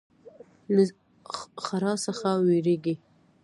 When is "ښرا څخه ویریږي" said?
1.65-2.95